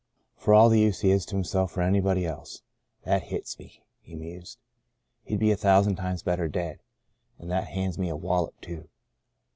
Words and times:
*'' 0.15 0.23
For 0.35 0.55
all 0.55 0.69
the 0.69 0.79
use 0.79 1.01
he 1.01 1.11
is 1.11 1.27
to 1.27 1.35
himself 1.35 1.77
or 1.77 1.83
any 1.83 1.99
body 1.99 2.25
else'— 2.25 2.63
that 3.05 3.25
hits 3.25 3.59
me," 3.59 3.83
he 4.01 4.15
mused. 4.15 4.57
"'He'd 5.25 5.37
be 5.39 5.51
a 5.51 5.55
thousand 5.55 5.97
times 5.97 6.23
better 6.23 6.47
dead 6.47 6.79
'—and 7.37 7.51
that 7.51 7.67
hands 7.67 7.99
me 7.99 8.09
a 8.09 8.15
wallop 8.15 8.59
too. 8.61 8.89